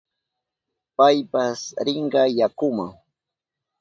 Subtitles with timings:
[0.97, 2.85] Paypas rinka yakuma.